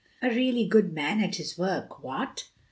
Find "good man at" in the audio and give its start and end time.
0.65-1.35